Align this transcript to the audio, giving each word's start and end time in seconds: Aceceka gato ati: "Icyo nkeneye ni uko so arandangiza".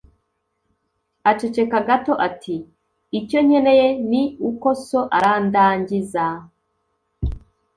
Aceceka 1.29 1.79
gato 1.87 2.13
ati: 2.27 2.55
"Icyo 3.19 3.39
nkeneye 3.45 3.87
ni 4.09 4.23
uko 4.49 4.67
so 4.85 5.01
arandangiza". 5.15 6.25